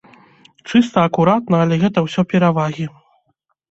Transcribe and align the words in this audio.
Чыста, 0.69 1.05
акуратна, 1.11 1.55
але 1.69 1.81
гэта 1.87 1.97
ўсё 2.09 2.21
перавагі. 2.35 2.85